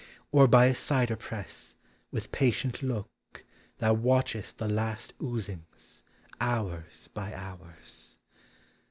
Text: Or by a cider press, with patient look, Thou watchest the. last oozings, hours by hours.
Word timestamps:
Or 0.31 0.47
by 0.47 0.65
a 0.65 0.73
cider 0.73 1.15
press, 1.15 1.75
with 2.09 2.31
patient 2.31 2.81
look, 2.81 3.45
Thou 3.77 3.93
watchest 3.93 4.57
the. 4.57 4.67
last 4.67 5.13
oozings, 5.21 6.01
hours 6.39 7.07
by 7.13 7.35
hours. 7.35 8.17